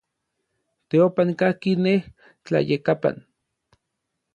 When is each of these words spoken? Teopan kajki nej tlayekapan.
Teopan 0.89 1.29
kajki 1.39 1.71
nej 1.83 1.99
tlayekapan. 2.45 3.15